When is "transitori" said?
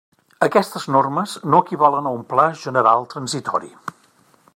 3.13-3.71